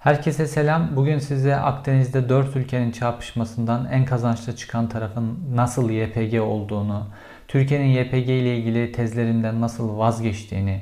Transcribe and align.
Herkese 0.00 0.46
selam. 0.46 0.96
Bugün 0.96 1.18
size 1.18 1.56
Akdeniz'de 1.56 2.28
4 2.28 2.56
ülkenin 2.56 2.90
çarpışmasından 2.90 3.88
en 3.92 4.04
kazançlı 4.04 4.56
çıkan 4.56 4.88
tarafın 4.88 5.38
nasıl 5.54 5.90
YPG 5.90 6.40
olduğunu, 6.40 7.06
Türkiye'nin 7.48 7.86
YPG 7.86 8.28
ile 8.28 8.56
ilgili 8.56 8.92
tezlerinden 8.92 9.60
nasıl 9.60 9.98
vazgeçtiğini, 9.98 10.80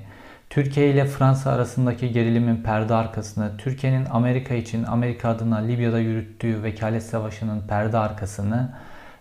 Türkiye 0.50 0.90
ile 0.90 1.04
Fransa 1.04 1.50
arasındaki 1.50 2.12
gerilimin 2.12 2.56
perde 2.56 2.94
arkasını, 2.94 3.56
Türkiye'nin 3.58 4.04
Amerika 4.04 4.54
için 4.54 4.84
Amerika 4.84 5.28
adına 5.28 5.56
Libya'da 5.56 5.98
yürüttüğü 5.98 6.62
vekalet 6.62 7.02
savaşının 7.02 7.60
perde 7.68 7.98
arkasını 7.98 8.68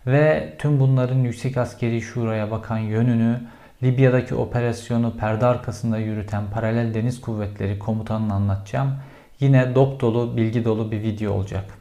ve 0.08 0.54
tüm 0.58 0.80
bunların 0.80 1.20
Yüksek 1.20 1.58
Askeri 1.58 2.02
Şura'ya 2.02 2.52
bakan 2.52 2.78
yönünü, 2.78 3.40
Libya'daki 3.84 4.36
operasyonu 4.36 5.18
perde 5.18 5.46
arkasında 5.46 5.98
yürüten 5.98 6.44
Paralel 6.54 6.94
Deniz 6.94 7.22
Kuvvetleri 7.22 7.80
komutanını 7.80 8.34
anlatacağım. 8.34 8.92
Yine 9.40 9.76
dop 9.76 10.02
dolu, 10.02 10.38
bilgi 10.38 10.66
dolu 10.66 10.92
bir 10.92 11.02
video 11.02 11.34
olacak. 11.34 11.78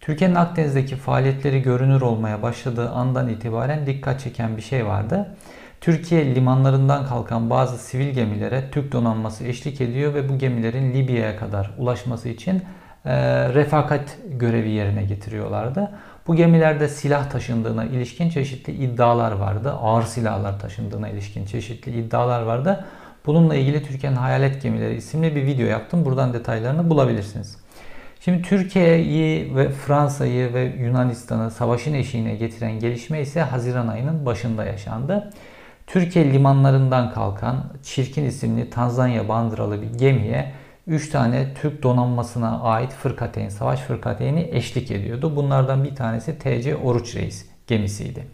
Türkiye'nin 0.00 0.34
Akdeniz'deki 0.34 0.96
faaliyetleri 0.96 1.62
görünür 1.62 2.00
olmaya 2.00 2.42
başladığı 2.42 2.90
andan 2.90 3.28
itibaren 3.28 3.86
dikkat 3.86 4.20
çeken 4.20 4.56
bir 4.56 4.62
şey 4.62 4.86
vardı. 4.86 5.36
Türkiye 5.80 6.34
limanlarından 6.34 7.06
kalkan 7.06 7.50
bazı 7.50 7.78
sivil 7.78 8.10
gemilere 8.10 8.70
Türk 8.70 8.92
donanması 8.92 9.44
eşlik 9.44 9.80
ediyor 9.80 10.14
ve 10.14 10.28
bu 10.28 10.38
gemilerin 10.38 10.94
Libya'ya 10.94 11.36
kadar 11.36 11.70
ulaşması 11.78 12.28
için 12.28 12.62
e, 13.04 13.14
refakat 13.54 14.16
görevi 14.26 14.70
yerine 14.70 15.02
getiriyorlardı. 15.04 15.90
Bu 16.26 16.36
gemilerde 16.36 16.88
silah 16.88 17.30
taşındığına 17.30 17.84
ilişkin 17.84 18.30
çeşitli 18.30 18.72
iddialar 18.72 19.32
vardı. 19.32 19.72
Ağır 19.72 20.02
silahlar 20.02 20.60
taşındığına 20.60 21.08
ilişkin 21.08 21.46
çeşitli 21.46 22.00
iddialar 22.00 22.42
vardı. 22.42 22.84
Bununla 23.26 23.54
ilgili 23.54 23.82
Türkiye'nin 23.82 24.16
Hayalet 24.16 24.62
Gemileri 24.62 24.94
isimli 24.94 25.36
bir 25.36 25.46
video 25.46 25.66
yaptım. 25.66 26.04
Buradan 26.04 26.32
detaylarını 26.32 26.90
bulabilirsiniz. 26.90 27.56
Şimdi 28.20 28.42
Türkiye'yi 28.42 29.56
ve 29.56 29.70
Fransa'yı 29.70 30.54
ve 30.54 30.62
Yunanistan'ı 30.78 31.50
savaşın 31.50 31.94
eşiğine 31.94 32.34
getiren 32.34 32.72
gelişme 32.72 33.20
ise 33.20 33.40
Haziran 33.40 33.88
ayının 33.88 34.26
başında 34.26 34.64
yaşandı. 34.64 35.30
Türkiye 35.86 36.32
limanlarından 36.32 37.12
kalkan 37.12 37.64
Çirkin 37.82 38.24
isimli 38.24 38.70
Tanzanya 38.70 39.28
bandıralı 39.28 39.82
bir 39.82 39.98
gemiye 39.98 40.52
3 40.86 41.10
tane 41.10 41.54
Türk 41.60 41.82
donanmasına 41.82 42.60
ait 42.60 42.92
fırkateyn, 42.92 43.48
savaş 43.48 43.80
fırkateyni 43.80 44.48
eşlik 44.52 44.90
ediyordu. 44.90 45.36
Bunlardan 45.36 45.84
bir 45.84 45.94
tanesi 45.94 46.38
TC 46.38 46.76
Oruç 46.76 47.16
Reis 47.16 47.46
gemisiydi. 47.66 48.26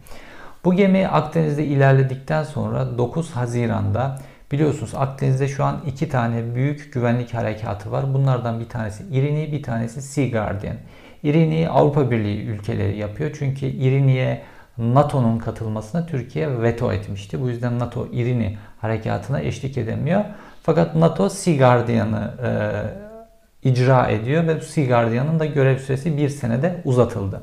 Bu 0.65 0.75
gemi 0.75 1.09
Akdeniz'de 1.09 1.65
ilerledikten 1.65 2.43
sonra 2.43 2.99
9 2.99 3.31
Haziran'da 3.31 4.19
Biliyorsunuz 4.53 4.95
Akdeniz'de 4.95 5.49
şu 5.49 5.65
an 5.65 5.83
iki 5.87 6.09
tane 6.09 6.55
büyük 6.55 6.93
güvenlik 6.93 7.35
harekatı 7.35 7.93
var. 7.93 8.15
Bunlardan 8.15 8.61
bir 8.61 8.69
tanesi 8.69 9.05
İrini, 9.11 9.53
bir 9.53 9.63
tanesi 9.63 10.03
Sea 10.03 10.29
Guardian. 10.29 10.77
İrini 11.23 11.69
Avrupa 11.69 12.11
Birliği 12.11 12.47
ülkeleri 12.47 12.99
yapıyor. 12.99 13.37
Çünkü 13.39 13.67
İrini'ye 13.67 14.43
NATO'nun 14.79 15.39
katılmasına 15.39 16.07
Türkiye 16.07 16.63
veto 16.63 16.93
etmişti. 16.93 17.41
Bu 17.41 17.49
yüzden 17.49 17.79
NATO 17.79 18.09
İrini 18.13 18.59
harekatına 18.81 19.41
eşlik 19.41 19.79
edemiyor. 19.79 20.25
Fakat 20.63 20.95
NATO 20.95 21.29
Sea 21.29 21.57
Guardian'ı 21.57 22.35
e, 22.43 23.69
icra 23.69 24.07
ediyor 24.07 24.47
ve 24.47 24.61
Sea 24.61 24.87
Guardian'ın 24.87 25.41
da 25.41 25.47
görev 25.47 25.79
süresi 25.79 26.17
bir 26.17 26.29
senede 26.29 26.81
uzatıldı. 26.85 27.43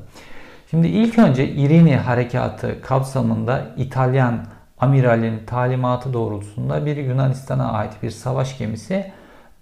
Şimdi 0.69 0.87
ilk 0.87 1.19
önce 1.19 1.47
İrini 1.47 1.95
harekatı 1.95 2.81
kapsamında 2.81 3.65
İtalyan 3.77 4.45
amiralin 4.83 5.39
talimatı 5.47 6.13
doğrultusunda 6.13 6.85
bir 6.85 6.97
Yunanistan'a 6.97 7.71
ait 7.71 7.93
bir 8.03 8.09
savaş 8.09 8.57
gemisi 8.57 9.11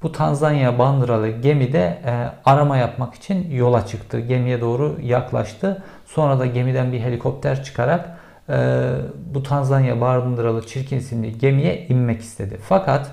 bu 0.03 0.11
Tanzanya 0.11 0.79
bandıralı 0.79 1.29
gemide 1.29 2.01
e, 2.05 2.29
arama 2.45 2.77
yapmak 2.77 3.13
için 3.13 3.51
yola 3.51 3.85
çıktı. 3.85 4.19
Gemiye 4.19 4.61
doğru 4.61 4.97
yaklaştı. 5.01 5.83
Sonra 6.05 6.39
da 6.39 6.45
gemiden 6.45 6.91
bir 6.91 6.99
helikopter 6.99 7.63
çıkarak 7.63 8.17
e, 8.49 8.89
bu 9.33 9.43
Tanzanya 9.43 10.01
bandıralı 10.01 10.67
Çirkin 10.67 11.39
gemiye 11.39 11.87
inmek 11.87 12.21
istedi. 12.21 12.57
Fakat 12.63 13.11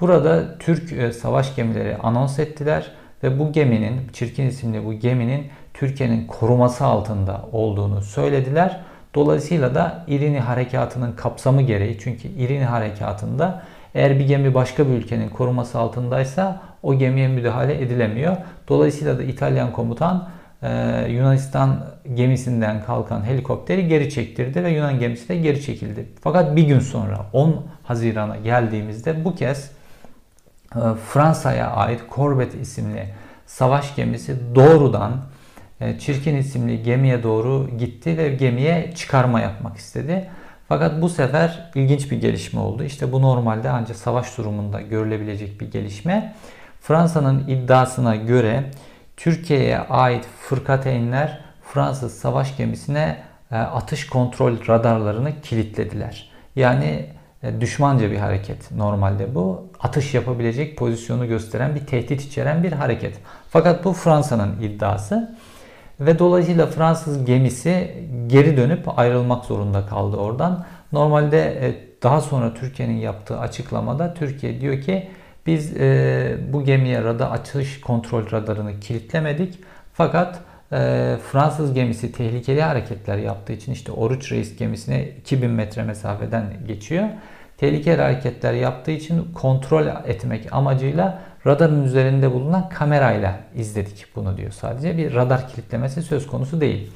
burada 0.00 0.58
Türk 0.58 0.92
e, 0.92 1.12
savaş 1.12 1.56
gemileri 1.56 1.96
anons 1.96 2.38
ettiler 2.38 2.90
ve 3.22 3.38
bu 3.38 3.52
geminin 3.52 4.08
Çirkin 4.12 4.46
isimli 4.46 4.84
bu 4.84 4.92
geminin 4.92 5.46
Türkiye'nin 5.74 6.26
koruması 6.26 6.84
altında 6.84 7.44
olduğunu 7.52 8.02
söylediler. 8.02 8.80
Dolayısıyla 9.18 9.74
da 9.74 10.04
İrini 10.06 10.40
harekatının 10.40 11.12
kapsamı 11.12 11.62
gereği 11.62 11.98
çünkü 12.00 12.28
İrini 12.28 12.64
harekatında 12.64 13.62
eğer 13.94 14.18
bir 14.18 14.26
gemi 14.26 14.54
başka 14.54 14.86
bir 14.88 14.92
ülkenin 14.92 15.28
koruması 15.28 15.78
altındaysa 15.78 16.60
o 16.82 16.98
gemiye 16.98 17.28
müdahale 17.28 17.82
edilemiyor. 17.82 18.36
Dolayısıyla 18.68 19.18
da 19.18 19.22
İtalyan 19.22 19.72
komutan 19.72 20.28
e, 20.62 20.68
Yunanistan 21.10 21.86
gemisinden 22.14 22.84
kalkan 22.84 23.24
helikopteri 23.24 23.88
geri 23.88 24.10
çektirdi 24.10 24.64
ve 24.64 24.70
Yunan 24.70 24.98
gemisi 24.98 25.28
de 25.28 25.36
geri 25.36 25.62
çekildi. 25.62 26.06
Fakat 26.20 26.56
bir 26.56 26.62
gün 26.62 26.80
sonra 26.80 27.26
10 27.32 27.66
Haziran'a 27.84 28.36
geldiğimizde 28.36 29.24
bu 29.24 29.34
kez 29.34 29.70
e, 30.74 30.80
Fransa'ya 31.08 31.70
ait 31.70 32.00
Corvette 32.14 32.58
isimli 32.58 33.06
savaş 33.46 33.96
gemisi 33.96 34.36
doğrudan 34.54 35.12
Çirkin 35.98 36.36
isimli 36.36 36.82
gemiye 36.82 37.22
doğru 37.22 37.70
gitti 37.78 38.18
ve 38.18 38.28
gemiye 38.28 38.92
çıkarma 38.94 39.40
yapmak 39.40 39.76
istedi. 39.76 40.30
Fakat 40.68 41.02
bu 41.02 41.08
sefer 41.08 41.70
ilginç 41.74 42.10
bir 42.10 42.20
gelişme 42.20 42.60
oldu. 42.60 42.84
İşte 42.84 43.12
bu 43.12 43.22
normalde 43.22 43.70
ancak 43.70 43.96
savaş 43.96 44.38
durumunda 44.38 44.80
görülebilecek 44.80 45.60
bir 45.60 45.70
gelişme. 45.70 46.34
Fransa'nın 46.80 47.48
iddiasına 47.48 48.16
göre 48.16 48.64
Türkiye'ye 49.16 49.78
ait 49.78 50.24
fırkateynler 50.40 51.40
Fransız 51.62 52.18
savaş 52.18 52.56
gemisine 52.56 53.16
e, 53.50 53.56
atış 53.56 54.06
kontrol 54.06 54.56
radarlarını 54.68 55.40
kilitlediler. 55.40 56.30
Yani 56.56 57.06
e, 57.42 57.60
düşmanca 57.60 58.10
bir 58.10 58.18
hareket 58.18 58.70
normalde 58.70 59.34
bu. 59.34 59.68
Atış 59.80 60.14
yapabilecek 60.14 60.78
pozisyonu 60.78 61.28
gösteren 61.28 61.74
bir 61.74 61.86
tehdit 61.86 62.22
içeren 62.22 62.62
bir 62.62 62.72
hareket. 62.72 63.18
Fakat 63.50 63.84
bu 63.84 63.92
Fransa'nın 63.92 64.60
iddiası. 64.62 65.36
Ve 66.00 66.18
dolayısıyla 66.18 66.66
Fransız 66.66 67.24
gemisi 67.24 67.94
geri 68.26 68.56
dönüp 68.56 68.98
ayrılmak 68.98 69.44
zorunda 69.44 69.86
kaldı 69.86 70.16
oradan. 70.16 70.64
Normalde 70.92 71.38
e, 71.38 71.74
daha 72.02 72.20
sonra 72.20 72.54
Türkiye'nin 72.54 72.96
yaptığı 72.96 73.38
açıklamada 73.38 74.14
Türkiye 74.14 74.60
diyor 74.60 74.80
ki 74.80 75.08
biz 75.46 75.76
e, 75.76 76.38
bu 76.52 76.64
gemiye 76.64 77.04
radar 77.04 77.30
açış 77.30 77.80
kontrol 77.80 78.30
radarını 78.30 78.80
kilitlemedik. 78.80 79.58
Fakat 79.92 80.40
e, 80.72 81.16
Fransız 81.32 81.74
gemisi 81.74 82.12
tehlikeli 82.12 82.62
hareketler 82.62 83.16
yaptığı 83.16 83.52
için 83.52 83.72
işte 83.72 83.92
Oruç 83.92 84.32
Reis 84.32 84.56
gemisine 84.56 85.08
2000 85.08 85.50
metre 85.50 85.82
mesafeden 85.82 86.44
geçiyor. 86.66 87.08
Tehlikeli 87.56 88.02
hareketler 88.02 88.52
yaptığı 88.52 88.90
için 88.90 89.32
kontrol 89.34 89.86
etmek 90.06 90.52
amacıyla 90.52 91.22
radarın 91.48 91.84
üzerinde 91.84 92.32
bulunan 92.32 92.68
kamerayla 92.68 93.40
izledik 93.54 94.06
bunu 94.16 94.36
diyor 94.36 94.50
sadece. 94.50 94.96
Bir 94.96 95.14
radar 95.14 95.48
kilitlemesi 95.48 96.02
söz 96.02 96.26
konusu 96.26 96.60
değil. 96.60 96.90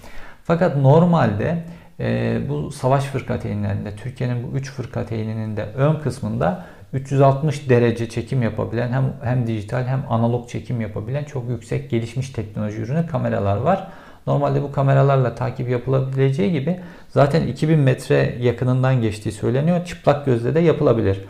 Fakat 0.45 0.77
normalde 0.77 1.65
e, 2.01 2.41
bu 2.49 2.71
savaş 2.71 3.05
fırkateynlerinde 3.05 3.97
Türkiye'nin 3.97 4.43
bu 4.43 4.57
3 4.57 4.71
fırkateyninin 4.71 5.57
de 5.57 5.65
ön 5.77 5.95
kısmında 5.95 6.65
360 6.93 7.69
derece 7.69 8.09
çekim 8.09 8.43
yapabilen 8.43 8.93
hem 8.93 9.12
hem 9.23 9.47
dijital 9.47 9.85
hem 9.85 10.05
analog 10.11 10.49
çekim 10.49 10.81
yapabilen 10.81 11.25
çok 11.25 11.49
yüksek 11.49 11.91
gelişmiş 11.91 12.31
teknoloji 12.31 12.81
ürünü 12.81 13.07
kameralar 13.07 13.57
var. 13.57 13.89
Normalde 14.27 14.62
bu 14.62 14.73
kameralarla 14.73 15.35
takip 15.35 15.69
yapılabileceği 15.69 16.53
gibi 16.53 16.81
zaten 17.09 17.47
2000 17.47 17.79
metre 17.79 18.37
yakınından 18.41 19.01
geçtiği 19.01 19.33
söyleniyor. 19.33 19.85
Çıplak 19.85 20.27
gözle 20.27 20.55
de 20.55 20.61
yapılabilir. 20.61 21.21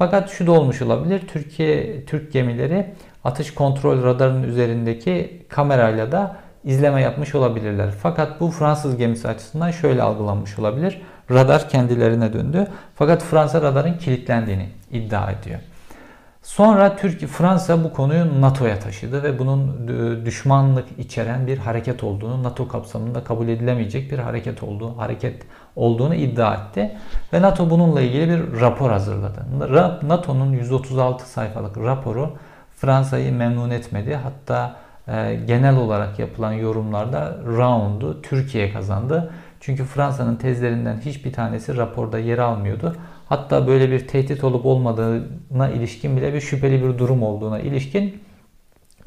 Fakat 0.00 0.30
şu 0.30 0.46
da 0.46 0.52
olmuş 0.52 0.82
olabilir. 0.82 1.22
Türkiye 1.28 2.04
Türk 2.04 2.32
gemileri 2.32 2.86
atış 3.24 3.54
kontrol 3.54 4.04
radarının 4.04 4.42
üzerindeki 4.42 5.42
kamerayla 5.48 6.12
da 6.12 6.36
izleme 6.64 7.02
yapmış 7.02 7.34
olabilirler. 7.34 7.90
Fakat 8.02 8.40
bu 8.40 8.50
Fransız 8.50 8.96
gemisi 8.96 9.28
açısından 9.28 9.70
şöyle 9.70 10.02
algılanmış 10.02 10.58
olabilir. 10.58 11.00
Radar 11.30 11.68
kendilerine 11.68 12.32
döndü. 12.32 12.66
Fakat 12.94 13.22
Fransa 13.22 13.62
radarın 13.62 13.98
kilitlendiğini 13.98 14.68
iddia 14.92 15.30
ediyor. 15.30 15.60
Sonra 16.42 16.96
Türkiye, 16.96 17.28
Fransa 17.28 17.84
bu 17.84 17.92
konuyu 17.92 18.40
NATO'ya 18.40 18.78
taşıdı 18.78 19.22
ve 19.22 19.38
bunun 19.38 19.88
düşmanlık 20.24 20.86
içeren 20.98 21.46
bir 21.46 21.58
hareket 21.58 22.04
olduğunu, 22.04 22.42
NATO 22.42 22.68
kapsamında 22.68 23.24
kabul 23.24 23.48
edilemeyecek 23.48 24.12
bir 24.12 24.18
hareket 24.18 24.62
olduğu, 24.62 24.98
hareket 24.98 25.42
olduğunu 25.76 26.14
iddia 26.14 26.54
etti. 26.54 26.96
Ve 27.32 27.42
NATO 27.42 27.70
bununla 27.70 28.00
ilgili 28.00 28.28
bir 28.28 28.60
rapor 28.60 28.90
hazırladı. 28.90 29.44
NATO'nun 30.02 30.52
136 30.52 31.30
sayfalık 31.30 31.78
raporu 31.78 32.36
Fransa'yı 32.76 33.32
memnun 33.32 33.70
etmedi. 33.70 34.14
Hatta 34.14 34.76
e, 35.08 35.40
genel 35.46 35.76
olarak 35.76 36.18
yapılan 36.18 36.52
yorumlarda 36.52 37.36
round'u 37.46 38.22
Türkiye 38.22 38.72
kazandı. 38.72 39.30
Çünkü 39.60 39.84
Fransa'nın 39.84 40.36
tezlerinden 40.36 41.00
hiçbir 41.00 41.32
tanesi 41.32 41.76
raporda 41.76 42.18
yer 42.18 42.38
almıyordu. 42.38 42.96
Hatta 43.30 43.66
böyle 43.66 43.90
bir 43.90 44.08
tehdit 44.08 44.44
olup 44.44 44.66
olmadığına 44.66 45.68
ilişkin 45.68 46.16
bile 46.16 46.34
bir 46.34 46.40
şüpheli 46.40 46.82
bir 46.82 46.98
durum 46.98 47.22
olduğuna 47.22 47.60
ilişkin 47.60 48.22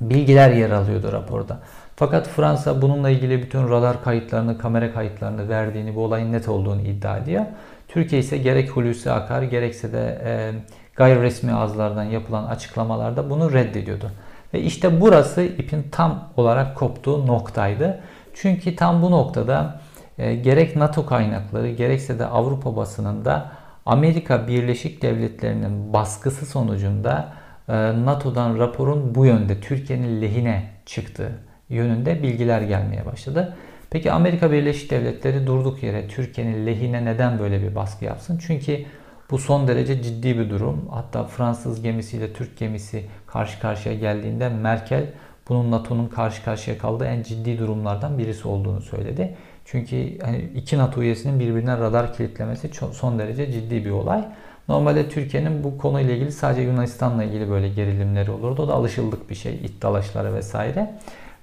bilgiler 0.02 0.52
yer 0.52 0.70
alıyordu 0.70 1.12
raporda. 1.12 1.60
Fakat 1.96 2.28
Fransa 2.28 2.82
bununla 2.82 3.10
ilgili 3.10 3.42
bütün 3.42 3.70
radar 3.70 4.04
kayıtlarını, 4.04 4.58
kamera 4.58 4.94
kayıtlarını 4.94 5.50
verdiğini, 5.50 5.96
bu 5.96 6.04
olayın 6.04 6.32
net 6.32 6.50
olduğunu 6.50 6.82
iddia 6.82 7.18
ediyor. 7.18 7.46
Türkiye 7.88 8.22
ise 8.22 8.38
gerek 8.38 8.70
Hulusi 8.70 9.12
Akar 9.12 9.42
gerekse 9.42 9.94
de 9.94 10.22
e, 10.26 10.52
gayri 10.96 11.22
resmi 11.22 11.54
ağızlardan 11.54 12.04
yapılan 12.04 12.44
açıklamalarda 12.44 13.30
bunu 13.30 13.54
reddediyordu. 13.54 14.12
Ve 14.54 14.62
işte 14.62 15.02
burası 15.02 15.44
ipin 15.44 15.84
tam 15.92 16.30
olarak 16.38 16.76
koptuğu 16.76 17.28
noktaydı. 17.28 18.00
Çünkü 18.34 18.76
tam 18.76 19.02
bu 19.02 19.12
noktada 19.12 19.80
e, 20.18 20.36
gerek 20.36 20.76
NATO 20.76 21.06
kaynakları 21.06 21.70
gerekse 21.70 22.20
de 22.20 22.26
Avrupa 22.26 22.76
basınında 22.76 23.63
Amerika 23.86 24.48
Birleşik 24.48 25.02
Devletleri'nin 25.02 25.94
baskısı 25.94 26.46
sonucunda 26.46 27.34
e, 27.70 27.74
NATO'dan 28.06 28.60
raporun 28.60 29.16
bu 29.16 29.26
yönde 29.26 29.62
Türkiye'nin 29.62 30.22
lehine 30.22 30.70
çıktığı 30.86 31.32
yönünde 31.70 32.24
bilgiler 32.24 32.62
gelmeye 32.62 33.06
başladı. 33.06 33.56
Peki 33.90 34.12
Amerika 34.12 34.52
Birleşik 34.52 34.92
Devletleri 34.92 35.48
durduk 35.48 35.84
yere 35.84 36.08
Türkiye'nin 36.08 36.66
lehine 36.66 37.06
neden 37.06 37.40
böyle 37.40 37.62
bir 37.62 37.76
baskı 37.76 38.06
yapsın? 38.06 38.40
Çünkü 38.48 38.86
bu 39.32 39.38
son 39.38 39.68
derece 39.68 40.02
ciddi 40.02 40.40
bir 40.40 40.50
durum. 40.50 40.88
Hatta 40.92 41.24
Fransız 41.24 41.82
gemisiyle 41.82 42.34
Türk 42.34 42.58
gemisi 42.58 43.06
karşı 43.28 43.60
karşıya 43.60 43.96
geldiğinde 43.96 44.50
Merkel 44.50 45.06
bunun 45.50 45.72
NATO'nun 45.72 46.08
karşı 46.08 46.44
karşıya 46.44 46.78
kaldığı 46.78 47.06
en 47.06 47.24
ciddi 47.24 47.60
durumlardan 47.60 48.18
birisi 48.18 48.48
olduğunu 48.48 48.82
söyledi. 48.82 49.36
Çünkü 49.66 50.20
hani 50.20 50.38
iki 50.56 50.78
NATO 50.78 51.02
üyesinin 51.02 51.40
birbirine 51.40 51.78
radar 51.78 52.14
kilitlemesi 52.14 52.70
son 52.92 53.20
derece 53.20 53.52
ciddi 53.52 53.86
bir 53.86 53.92
olay. 53.92 54.26
Normalde 54.68 55.10
Türkiye'nin 55.10 55.64
bu 55.64 55.78
konuyla 55.78 56.14
ilgili 56.14 56.32
sadece 56.32 56.62
Yunanistan'la 56.62 57.24
ilgili 57.24 57.50
böyle 57.50 57.70
gerilimleri 57.70 58.32
olurdu. 58.32 58.62
O 58.62 58.68
da 58.68 58.74
alışıldık 58.74 59.30
bir 59.30 59.36
şey, 59.36 59.56
it 59.56 59.82
dalaşları 59.82 60.36
vesaire. 60.36 60.96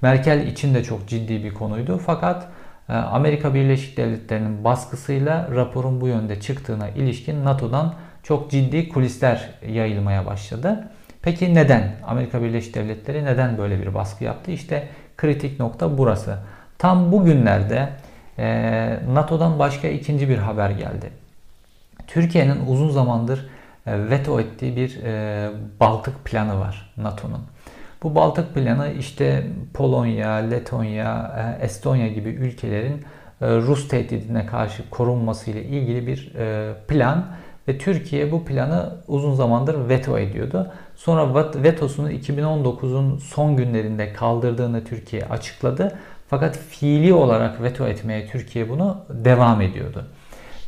Merkel 0.02 0.46
için 0.46 0.74
de 0.74 0.84
çok 0.84 1.08
ciddi 1.08 1.44
bir 1.44 1.54
konuydu. 1.54 2.00
Fakat 2.06 2.48
e, 2.88 2.92
Amerika 2.92 3.54
Birleşik 3.54 3.96
Devletleri'nin 3.96 4.64
baskısıyla 4.64 5.48
raporun 5.54 6.00
bu 6.00 6.08
yönde 6.08 6.40
çıktığına 6.40 6.88
ilişkin 6.88 7.44
NATO'dan 7.44 7.94
çok 8.22 8.50
ciddi 8.50 8.88
kulisler 8.88 9.50
yayılmaya 9.68 10.26
başladı. 10.26 10.88
Peki 11.22 11.54
neden? 11.54 11.96
Amerika 12.06 12.42
Birleşik 12.42 12.74
Devletleri 12.74 13.24
neden 13.24 13.58
böyle 13.58 13.80
bir 13.82 13.94
baskı 13.94 14.24
yaptı? 14.24 14.50
İşte 14.50 14.88
kritik 15.16 15.60
nokta 15.60 15.98
burası. 15.98 16.38
Tam 16.78 17.12
bugünlerde 17.12 17.88
NATO'dan 19.14 19.58
başka 19.58 19.88
ikinci 19.88 20.28
bir 20.28 20.38
haber 20.38 20.70
geldi. 20.70 21.10
Türkiye'nin 22.06 22.66
uzun 22.66 22.90
zamandır 22.90 23.50
e, 23.86 24.10
veto 24.10 24.40
ettiği 24.40 24.76
bir 24.76 24.98
Baltık 25.80 26.24
planı 26.24 26.60
var 26.60 26.92
NATO'nun. 26.96 27.40
Bu 28.02 28.14
Baltık 28.14 28.54
planı 28.54 28.92
işte 28.98 29.46
Polonya, 29.74 30.30
Letonya, 30.30 31.34
e, 31.60 31.64
Estonya 31.64 32.08
gibi 32.08 32.28
ülkelerin 32.28 33.04
e, 33.40 33.56
Rus 33.56 33.88
tehdidine 33.88 34.46
karşı 34.46 34.90
korunması 34.90 35.50
ile 35.50 35.64
ilgili 35.64 36.06
bir 36.06 36.34
e, 36.34 36.74
plan 36.88 37.26
ve 37.68 37.78
Türkiye 37.78 38.32
bu 38.32 38.44
planı 38.44 38.92
uzun 39.08 39.34
zamandır 39.34 39.88
veto 39.88 40.18
ediyordu. 40.18 40.72
Sonra 40.96 41.52
vetosunu 41.62 42.12
2019'un 42.12 43.18
son 43.18 43.56
günlerinde 43.56 44.12
kaldırdığını 44.12 44.84
Türkiye 44.84 45.22
açıkladı. 45.22 45.98
Fakat 46.30 46.56
fiili 46.56 47.14
olarak 47.14 47.62
veto 47.62 47.86
etmeye 47.86 48.26
Türkiye 48.26 48.68
bunu 48.68 48.96
devam 49.08 49.60
ediyordu. 49.60 50.04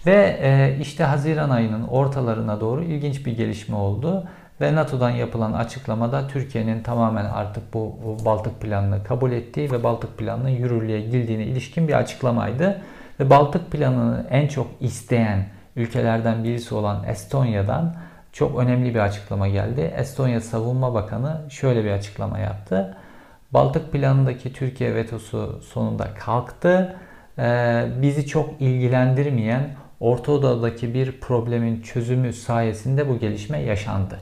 Ve 0.06 0.76
işte 0.80 1.04
Haziran 1.04 1.50
ayının 1.50 1.82
ortalarına 1.82 2.60
doğru 2.60 2.84
ilginç 2.84 3.26
bir 3.26 3.36
gelişme 3.36 3.76
oldu. 3.76 4.24
Ve 4.60 4.74
NATO'dan 4.74 5.10
yapılan 5.10 5.52
açıklamada 5.52 6.28
Türkiye'nin 6.28 6.82
tamamen 6.82 7.24
artık 7.24 7.74
bu, 7.74 7.98
bu 8.04 8.24
Baltık 8.24 8.60
planını 8.60 9.04
kabul 9.04 9.32
ettiği 9.32 9.72
ve 9.72 9.82
Baltık 9.82 10.18
planının 10.18 10.48
yürürlüğe 10.48 11.00
girdiğine 11.00 11.44
ilişkin 11.44 11.88
bir 11.88 11.94
açıklamaydı. 11.94 12.82
Ve 13.20 13.30
Baltık 13.30 13.70
planını 13.70 14.26
en 14.30 14.48
çok 14.48 14.66
isteyen 14.80 15.46
ülkelerden 15.76 16.44
birisi 16.44 16.74
olan 16.74 17.04
Estonya'dan 17.04 17.94
çok 18.32 18.58
önemli 18.58 18.94
bir 18.94 19.00
açıklama 19.00 19.48
geldi. 19.48 19.94
Estonya 19.96 20.40
Savunma 20.40 20.94
Bakanı 20.94 21.40
şöyle 21.50 21.84
bir 21.84 21.90
açıklama 21.90 22.38
yaptı. 22.38 22.96
Baltık 23.52 23.92
planındaki 23.92 24.52
Türkiye 24.52 24.94
vetosu 24.94 25.60
sonunda 25.62 26.14
kalktı. 26.14 26.96
Ee, 27.38 27.84
bizi 28.02 28.26
çok 28.26 28.60
ilgilendirmeyen 28.60 29.70
Orta 30.00 30.42
Doğu'daki 30.42 30.94
bir 30.94 31.20
problemin 31.20 31.82
çözümü 31.82 32.32
sayesinde 32.32 33.08
bu 33.08 33.18
gelişme 33.18 33.62
yaşandı. 33.62 34.18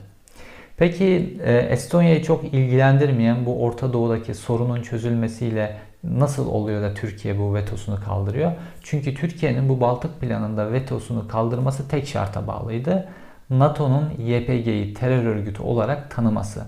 Peki 0.77 1.37
e, 1.43 1.57
Estonya'yı 1.57 2.23
çok 2.23 2.43
ilgilendirmeyen 2.43 3.45
bu 3.45 3.63
Orta 3.63 3.93
Doğu'daki 3.93 4.33
sorunun 4.33 4.81
çözülmesiyle 4.81 5.77
nasıl 6.03 6.47
oluyor 6.47 6.81
da 6.81 6.93
Türkiye 6.93 7.39
bu 7.39 7.53
vetosunu 7.53 7.99
kaldırıyor? 8.05 8.51
Çünkü 8.83 9.13
Türkiye'nin 9.15 9.69
bu 9.69 9.81
Baltık 9.81 10.21
planında 10.21 10.71
vetosunu 10.71 11.27
kaldırması 11.27 11.87
tek 11.87 12.07
şarta 12.07 12.47
bağlıydı. 12.47 13.07
NATO'nun 13.49 14.09
YPG'yi 14.19 14.93
terör 14.93 15.25
örgütü 15.25 15.63
olarak 15.63 16.11
tanıması. 16.11 16.67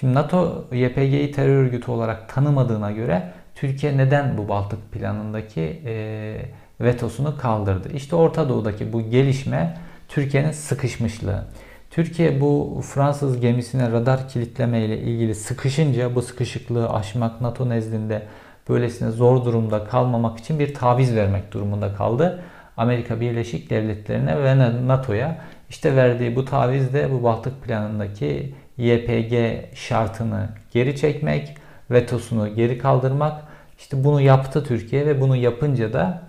Şimdi 0.00 0.14
NATO 0.14 0.64
YPG'yi 0.72 1.32
terör 1.32 1.64
örgütü 1.64 1.90
olarak 1.90 2.28
tanımadığına 2.28 2.90
göre 2.90 3.32
Türkiye 3.54 3.96
neden 3.96 4.38
bu 4.38 4.48
Baltık 4.48 4.92
planındaki 4.92 5.82
e, 5.86 6.36
vetosunu 6.80 7.36
kaldırdı? 7.36 7.88
İşte 7.94 8.16
Orta 8.16 8.48
Doğu'daki 8.48 8.92
bu 8.92 9.10
gelişme 9.10 9.76
Türkiye'nin 10.08 10.50
sıkışmışlığı. 10.50 11.44
Türkiye 11.90 12.40
bu 12.40 12.82
Fransız 12.84 13.40
gemisine 13.40 13.90
radar 13.90 14.28
kilitleme 14.28 14.84
ile 14.84 14.98
ilgili 14.98 15.34
sıkışınca 15.34 16.14
bu 16.14 16.22
sıkışıklığı 16.22 16.90
aşmak 16.90 17.40
NATO 17.40 17.68
nezdinde 17.68 18.22
böylesine 18.68 19.10
zor 19.10 19.44
durumda 19.44 19.84
kalmamak 19.84 20.38
için 20.38 20.58
bir 20.58 20.74
taviz 20.74 21.16
vermek 21.16 21.52
durumunda 21.52 21.94
kaldı. 21.94 22.42
Amerika 22.76 23.20
Birleşik 23.20 23.70
Devletleri'ne 23.70 24.42
ve 24.42 24.58
NATO'ya 24.88 25.38
işte 25.70 25.96
verdiği 25.96 26.36
bu 26.36 26.44
taviz 26.44 26.94
de 26.94 27.12
bu 27.12 27.22
Baltık 27.22 27.64
planındaki 27.64 28.54
YPG 28.78 29.34
şartını 29.74 30.48
geri 30.70 30.96
çekmek, 30.96 31.56
vetosunu 31.90 32.54
geri 32.54 32.78
kaldırmak. 32.78 33.42
İşte 33.78 34.04
bunu 34.04 34.20
yaptı 34.20 34.64
Türkiye 34.64 35.06
ve 35.06 35.20
bunu 35.20 35.36
yapınca 35.36 35.92
da 35.92 36.22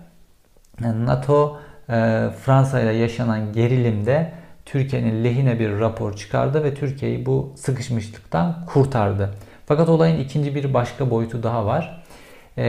NATO 0.80 1.60
Fransa 2.44 2.80
ile 2.80 2.92
yaşanan 2.92 3.52
gerilimde 3.52 4.32
Türkiye'nin 4.64 5.24
lehine 5.24 5.58
bir 5.58 5.78
rapor 5.78 6.16
çıkardı 6.16 6.64
ve 6.64 6.74
Türkiye'yi 6.74 7.26
bu 7.26 7.52
sıkışmışlıktan 7.56 8.66
kurtardı. 8.66 9.34
Fakat 9.66 9.88
olayın 9.88 10.18
ikinci 10.18 10.54
bir 10.54 10.74
başka 10.74 11.10
boyutu 11.10 11.42
daha 11.42 11.66
var. 11.66 12.02
Ee, 12.58 12.64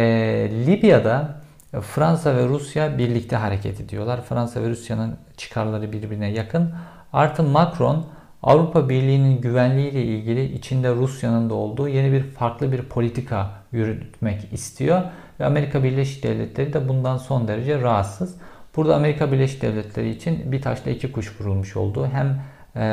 Libya'da 0.68 1.42
Fransa 1.82 2.36
ve 2.36 2.48
Rusya 2.48 2.98
birlikte 2.98 3.36
hareket 3.36 3.82
ediyorlar. 3.82 4.22
Fransa 4.22 4.64
ve 4.64 4.70
Rusya'nın 4.70 5.16
çıkarları 5.42 5.92
birbirine 5.92 6.32
yakın. 6.32 6.74
Artı 7.14 7.44
Macron 7.44 8.06
Avrupa 8.44 8.90
Birliği'nin 8.90 9.42
güvenliğiyle 9.42 10.04
ilgili 10.04 10.54
içinde 10.54 10.96
Rusya'nın 10.96 11.50
da 11.50 11.54
olduğu 11.54 11.88
yeni 11.88 12.12
bir 12.12 12.24
farklı 12.24 12.72
bir 12.72 12.84
politika 12.84 13.50
yürütmek 13.72 14.54
istiyor. 14.54 15.02
Ve 15.40 15.46
Amerika 15.46 15.84
Birleşik 15.84 16.24
Devletleri 16.24 16.74
de 16.74 16.90
bundan 16.90 17.18
son 17.18 17.48
derece 17.48 17.82
rahatsız. 17.82 18.36
Burada 18.76 18.96
Amerika 18.96 19.32
Birleşik 19.32 19.62
Devletleri 19.62 20.10
için 20.10 20.52
bir 20.52 20.62
taşla 20.62 20.92
iki 20.92 21.12
kuş 21.12 21.42
vurulmuş 21.42 21.76
olduğu 21.76 22.08
hem 22.08 22.42
e, 22.76 22.84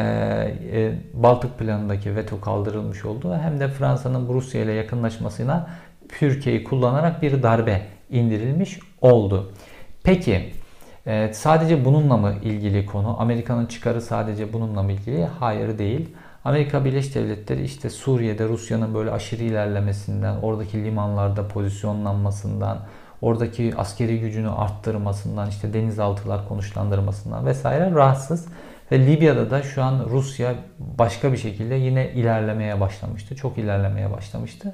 e, 0.72 0.92
Baltık 1.14 1.58
planındaki 1.58 2.16
veto 2.16 2.40
kaldırılmış 2.40 3.04
olduğu 3.04 3.34
hem 3.34 3.60
de 3.60 3.68
Fransa'nın 3.68 4.28
Rusya 4.28 4.62
ile 4.62 4.72
yakınlaşmasına 4.72 5.70
Türkiye'yi 6.08 6.64
kullanarak 6.64 7.22
bir 7.22 7.42
darbe 7.42 7.82
indirilmiş 8.10 8.78
oldu. 9.00 9.52
Peki 10.04 10.52
e, 11.08 11.32
sadece 11.32 11.84
bununla 11.84 12.16
mı 12.16 12.34
ilgili 12.42 12.86
konu? 12.86 13.16
Amerika'nın 13.20 13.66
çıkarı 13.66 14.02
sadece 14.02 14.52
bununla 14.52 14.82
mı 14.82 14.92
ilgili? 14.92 15.26
Hayır 15.40 15.78
değil. 15.78 16.14
Amerika 16.44 16.84
Birleşik 16.84 17.14
Devletleri 17.14 17.62
işte 17.62 17.90
Suriye'de 17.90 18.48
Rusya'nın 18.48 18.94
böyle 18.94 19.10
aşırı 19.10 19.42
ilerlemesinden, 19.42 20.36
oradaki 20.42 20.84
limanlarda 20.84 21.48
pozisyonlanmasından, 21.48 22.78
oradaki 23.22 23.74
askeri 23.76 24.20
gücünü 24.20 24.50
arttırmasından, 24.50 25.48
işte 25.48 25.72
denizaltılar 25.72 26.48
konuşlandırmasından 26.48 27.46
vesaire 27.46 27.90
rahatsız. 27.90 28.46
Ve 28.92 29.06
Libya'da 29.06 29.50
da 29.50 29.62
şu 29.62 29.82
an 29.82 30.06
Rusya 30.10 30.54
başka 30.78 31.32
bir 31.32 31.36
şekilde 31.36 31.74
yine 31.74 32.10
ilerlemeye 32.10 32.80
başlamıştı. 32.80 33.36
Çok 33.36 33.58
ilerlemeye 33.58 34.12
başlamıştı. 34.12 34.72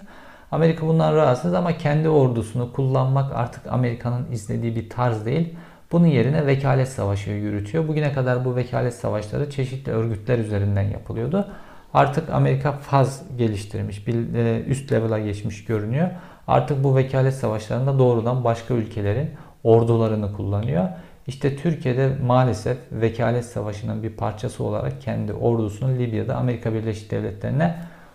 Amerika 0.52 0.86
bundan 0.86 1.14
rahatsız 1.14 1.54
ama 1.54 1.76
kendi 1.76 2.08
ordusunu 2.08 2.72
kullanmak 2.72 3.32
artık 3.34 3.66
Amerika'nın 3.66 4.32
izlediği 4.32 4.76
bir 4.76 4.90
tarz 4.90 5.26
değil. 5.26 5.56
Bunun 5.92 6.06
yerine 6.06 6.46
vekalet 6.46 6.88
savaşı 6.88 7.30
yürütüyor. 7.30 7.88
Bugüne 7.88 8.12
kadar 8.12 8.44
bu 8.44 8.56
vekalet 8.56 8.94
savaşları 8.94 9.50
çeşitli 9.50 9.92
örgütler 9.92 10.38
üzerinden 10.38 10.82
yapılıyordu. 10.82 11.48
Artık 11.94 12.30
Amerika 12.30 12.72
faz 12.72 13.22
geliştirmiş, 13.38 14.06
bir 14.06 14.34
e, 14.34 14.60
üst 14.64 14.92
level'a 14.92 15.18
geçmiş 15.18 15.64
görünüyor. 15.64 16.08
Artık 16.46 16.84
bu 16.84 16.96
vekalet 16.96 17.34
savaşlarında 17.34 17.98
doğrudan 17.98 18.44
başka 18.44 18.74
ülkelerin 18.74 19.30
ordularını 19.64 20.32
kullanıyor. 20.32 20.88
İşte 21.26 21.56
Türkiye'de 21.56 22.10
maalesef 22.26 22.78
vekalet 22.92 23.44
savaşının 23.44 24.02
bir 24.02 24.10
parçası 24.10 24.64
olarak 24.64 25.02
kendi 25.02 25.32
ordusunu 25.32 25.98
Libya'da 25.98 26.36
Amerika 26.36 26.74
Birleşik 26.74 27.10
Devletleri'ne 27.10 27.74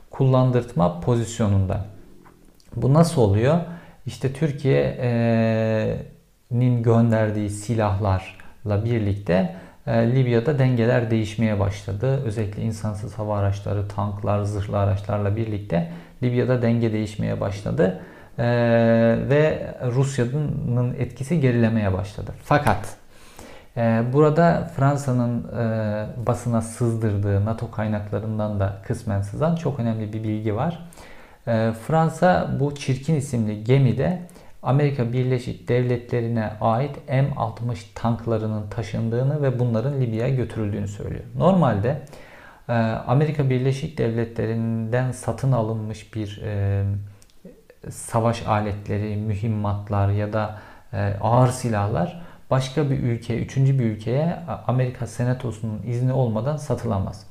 kullandırtma 0.10 1.00
pozisyonunda. 1.00 1.86
Bu 2.76 2.94
nasıl 2.94 3.22
oluyor? 3.22 3.58
İşte 4.06 4.34
Türkiye'nin 6.50 6.84
gönderdiği 6.84 7.50
silahlarla 7.50 8.86
birlikte 8.86 9.56
e, 9.88 10.16
Libya'da 10.16 10.60
dengeler 10.60 11.12
değişmeye 11.12 11.60
başladı. 11.60 12.24
Özellikle 12.26 12.62
insansız 12.62 13.14
hava 13.14 13.38
araçları, 13.38 13.88
tanklar, 13.88 14.44
zırhlı 14.44 14.80
araçlarla 14.80 15.36
birlikte 15.36 15.92
Libya'da 16.24 16.62
denge 16.62 16.94
değişmeye 16.94 17.42
başladı. 17.42 18.02
E, 18.38 18.46
ve 19.30 19.76
Rusya'nın 19.86 20.94
etkisi 21.00 21.40
gerilemeye 21.40 21.94
başladı. 21.94 22.32
Fakat 22.44 22.98
e, 23.78 24.04
burada 24.14 24.72
Fransa'nın 24.76 25.44
basına 26.28 26.62
sızdırdığı 26.62 27.46
NATO 27.46 27.72
kaynaklarından 27.72 28.60
da 28.60 28.78
kısmen 28.88 29.22
sızan 29.22 29.56
çok 29.56 29.80
önemli 29.80 30.14
bir 30.14 30.24
bilgi 30.24 30.56
var. 30.56 30.80
Fransa 31.88 32.50
bu 32.60 32.76
Çirkin 32.76 33.16
isimli 33.16 33.64
gemide 33.64 34.22
Amerika 34.64 35.14
Birleşik 35.14 35.68
Devletleri'ne 35.68 36.52
ait 36.62 36.96
M60 37.08 37.78
tanklarının 37.96 38.70
taşındığını 38.70 39.42
ve 39.42 39.60
bunların 39.60 40.02
Libya'ya 40.02 40.36
götürüldüğünü 40.36 40.88
söylüyor. 40.88 41.24
Normalde 41.38 42.02
e, 42.70 42.74
Amerika 43.08 43.50
Birleşik 43.50 43.98
Devletleri'nden 43.98 45.12
satın 45.12 45.52
alınmış 45.52 46.16
bir 46.16 46.42
e, 46.46 46.84
savaş 47.90 48.48
aletleri, 48.48 49.16
mühimmatlar 49.16 50.10
ya 50.10 50.34
da 50.34 50.60
e, 50.94 51.14
ağır 51.22 51.48
silahlar 51.48 52.22
başka 52.50 52.90
bir 52.90 53.00
ülkeye, 53.00 53.40
üçüncü 53.40 53.80
bir 53.80 53.86
ülkeye 53.86 54.40
Amerika 54.68 55.08
Senatosu'nun 55.08 55.82
izni 55.88 56.14
olmadan 56.14 56.58
satılamaz. 56.58 57.30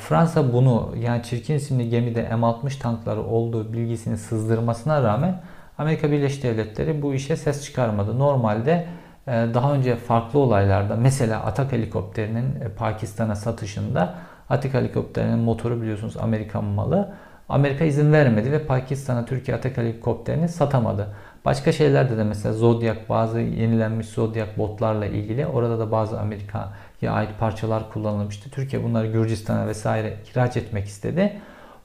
Fransa 0.00 0.52
bunu 0.52 0.94
yani 0.98 1.22
Çirkin 1.22 1.54
isimli 1.54 1.88
gemide 1.88 2.22
M60 2.22 2.78
tankları 2.78 3.22
olduğu 3.22 3.72
bilgisini 3.72 4.16
sızdırmasına 4.16 5.02
rağmen 5.02 5.40
Amerika 5.82 6.10
Birleşik 6.10 6.42
Devletleri 6.42 7.02
bu 7.02 7.14
işe 7.14 7.36
ses 7.36 7.64
çıkarmadı. 7.64 8.18
Normalde 8.18 8.86
e, 9.26 9.30
daha 9.30 9.74
önce 9.74 9.96
farklı 9.96 10.38
olaylarda 10.38 10.96
mesela 10.96 11.44
Atak 11.44 11.72
helikopterinin 11.72 12.60
e, 12.60 12.68
Pakistan'a 12.68 13.34
satışında 13.34 14.14
Atak 14.50 14.74
helikopterinin 14.74 15.38
motoru 15.38 15.82
biliyorsunuz 15.82 16.16
Amerikan 16.16 16.64
malı. 16.64 17.14
Amerika 17.48 17.84
izin 17.84 18.12
vermedi 18.12 18.52
ve 18.52 18.66
Pakistan'a 18.66 19.24
Türkiye 19.24 19.56
Atak 19.56 19.76
helikopterini 19.76 20.48
satamadı. 20.48 21.08
Başka 21.44 21.72
şeylerde 21.72 22.16
de 22.16 22.24
mesela 22.24 22.54
Zodiac 22.54 22.98
bazı 23.08 23.40
yenilenmiş 23.40 24.06
Zodiac 24.06 24.48
botlarla 24.58 25.06
ilgili 25.06 25.46
orada 25.46 25.78
da 25.78 25.92
bazı 25.92 26.20
Amerika'ya 26.20 27.12
ait 27.12 27.30
parçalar 27.38 27.90
kullanılmıştı. 27.90 28.50
Türkiye 28.50 28.84
bunları 28.84 29.06
Gürcistan'a 29.06 29.66
vesaire 29.66 30.16
ihraç 30.30 30.56
etmek 30.56 30.86
istedi. 30.86 31.32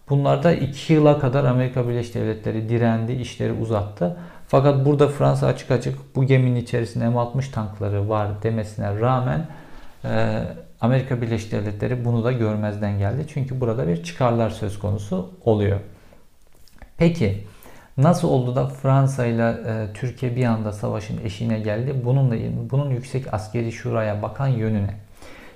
Bunlarda 0.10 0.54
2 0.54 0.94
yıla 0.94 1.20
kadar 1.20 1.44
Amerika 1.44 1.90
Birleşik 1.90 2.16
Devletleri 2.16 2.70
direndi, 2.70 3.12
işleri 3.12 3.54
uzattı. 3.54 4.18
Fakat 4.48 4.86
burada 4.86 5.08
Fransa 5.08 5.48
açık 5.48 5.72
açık 5.72 6.16
bu 6.16 6.24
geminin 6.24 6.56
içerisinde 6.56 7.06
M60 7.06 7.52
tankları 7.52 8.10
var 8.10 8.44
demesine 8.44 9.00
rağmen 9.00 9.46
e, 10.06 10.44
Amerika 10.82 11.22
Birleşik 11.22 11.52
Devletleri 11.52 12.06
bunu 12.06 12.24
da 12.24 12.32
görmezden 12.32 13.00
geldi. 13.00 13.26
Çünkü 13.34 13.62
burada 13.62 13.88
bir 13.88 14.04
çıkarlar 14.04 14.50
söz 14.50 14.80
konusu 14.80 15.34
oluyor. 15.46 15.80
Peki 16.98 17.44
nasıl 17.98 18.28
oldu 18.28 18.56
da 18.56 18.68
Fransa 18.68 19.26
ile 19.26 19.50
e, 19.68 19.94
Türkiye 19.94 20.36
bir 20.36 20.46
anda 20.46 20.72
savaşın 20.72 21.26
eşiğine 21.26 21.60
geldi? 21.60 22.02
Bununla 22.06 22.36
bunun 22.70 22.90
yüksek 22.90 23.34
askeri 23.34 23.72
şuraya 23.72 24.22
bakan 24.22 24.48
yönüne. 24.48 24.96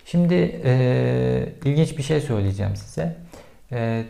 Şimdi 0.05 0.61
e, 0.63 1.53
ilginç 1.65 1.97
bir 1.97 2.03
şey 2.03 2.21
söyleyeceğim 2.21 2.75
size. 2.75 3.15
E, 3.71 4.05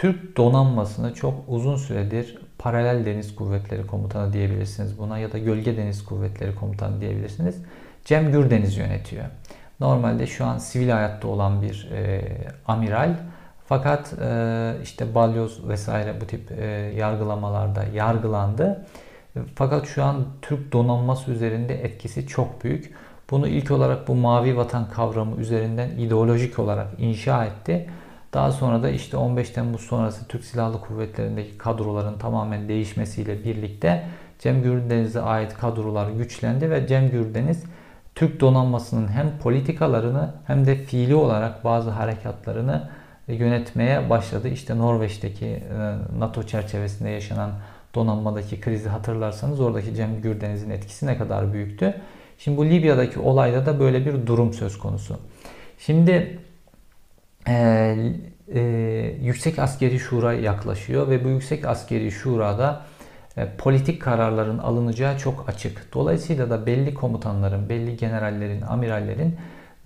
Türk 0.00 0.36
donanmasını 0.36 1.14
çok 1.14 1.34
uzun 1.48 1.76
süredir 1.76 2.38
paralel 2.58 3.06
deniz 3.06 3.36
kuvvetleri 3.36 3.86
komutanı 3.86 4.32
diyebilirsiniz 4.32 4.98
buna 4.98 5.18
ya 5.18 5.32
da 5.32 5.38
gölge 5.38 5.76
deniz 5.76 6.04
kuvvetleri 6.04 6.54
komutanı 6.54 7.00
diyebilirsiniz. 7.00 7.56
Cem 8.04 8.32
Gürdeniz 8.32 8.76
yönetiyor. 8.76 9.24
Normalde 9.80 10.26
şu 10.26 10.44
an 10.44 10.58
sivil 10.58 10.88
hayatta 10.88 11.28
olan 11.28 11.62
bir 11.62 11.90
e, 11.92 12.22
amiral 12.66 13.14
fakat 13.66 14.12
e, 14.22 14.72
işte 14.82 15.14
balyoz 15.14 15.68
vesaire 15.68 16.20
bu 16.20 16.26
tip 16.26 16.52
e, 16.52 16.64
yargılamalarda 16.96 17.84
yargılandı. 17.94 18.86
Fakat 19.54 19.86
şu 19.86 20.04
an 20.04 20.24
Türk 20.42 20.72
donanması 20.72 21.30
üzerinde 21.30 21.84
etkisi 21.84 22.26
çok 22.26 22.64
büyük. 22.64 22.94
Bunu 23.30 23.48
ilk 23.48 23.70
olarak 23.70 24.08
bu 24.08 24.14
mavi 24.14 24.56
vatan 24.56 24.90
kavramı 24.90 25.36
üzerinden 25.36 25.90
ideolojik 25.90 26.58
olarak 26.58 26.88
inşa 26.98 27.44
etti. 27.44 27.90
Daha 28.32 28.52
sonra 28.52 28.82
da 28.82 28.90
işte 28.90 29.16
15 29.16 29.50
Temmuz 29.50 29.80
sonrası 29.80 30.28
Türk 30.28 30.44
Silahlı 30.44 30.80
Kuvvetleri'ndeki 30.80 31.58
kadroların 31.58 32.18
tamamen 32.18 32.68
değişmesiyle 32.68 33.44
birlikte 33.44 34.04
Cem 34.38 34.62
Gürdeniz'e 34.62 35.20
ait 35.20 35.54
kadrolar 35.54 36.10
güçlendi 36.10 36.70
ve 36.70 36.86
Cem 36.86 37.10
Gürdeniz 37.10 37.64
Türk 38.14 38.40
donanmasının 38.40 39.08
hem 39.08 39.38
politikalarını 39.38 40.34
hem 40.46 40.66
de 40.66 40.74
fiili 40.74 41.14
olarak 41.14 41.64
bazı 41.64 41.90
harekatlarını 41.90 42.88
yönetmeye 43.28 44.10
başladı. 44.10 44.48
İşte 44.48 44.78
Norveç'teki 44.78 45.46
e, 45.46 45.60
NATO 46.18 46.42
çerçevesinde 46.42 47.10
yaşanan 47.10 47.50
donanmadaki 47.94 48.60
krizi 48.60 48.88
hatırlarsanız 48.88 49.60
oradaki 49.60 49.94
Cem 49.94 50.20
Gürdeniz'in 50.22 50.70
etkisi 50.70 51.06
ne 51.06 51.18
kadar 51.18 51.52
büyüktü. 51.52 51.94
Şimdi 52.38 52.56
bu 52.56 52.66
Libya'daki 52.66 53.20
olayda 53.20 53.66
da 53.66 53.80
böyle 53.80 54.06
bir 54.06 54.26
durum 54.26 54.52
söz 54.52 54.78
konusu. 54.78 55.16
Şimdi 55.78 56.38
e, 57.48 57.96
e, 58.54 58.60
Yüksek 59.22 59.58
Askeri 59.58 59.98
Şura 59.98 60.32
yaklaşıyor 60.32 61.08
ve 61.08 61.24
bu 61.24 61.28
Yüksek 61.28 61.64
Askeri 61.66 62.10
Şura'da 62.10 62.82
e, 63.36 63.48
politik 63.58 64.02
kararların 64.02 64.58
alınacağı 64.58 65.18
çok 65.18 65.48
açık. 65.48 65.94
Dolayısıyla 65.94 66.50
da 66.50 66.66
belli 66.66 66.94
komutanların, 66.94 67.68
belli 67.68 67.96
generallerin, 67.96 68.62
amirallerin 68.62 69.36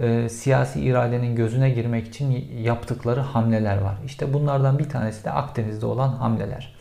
e, 0.00 0.28
siyasi 0.28 0.80
iradenin 0.80 1.36
gözüne 1.36 1.70
girmek 1.70 2.08
için 2.08 2.48
yaptıkları 2.62 3.20
hamleler 3.20 3.78
var. 3.78 3.94
İşte 4.06 4.32
bunlardan 4.32 4.78
bir 4.78 4.88
tanesi 4.88 5.24
de 5.24 5.30
Akdeniz'de 5.30 5.86
olan 5.86 6.08
hamleler. 6.08 6.74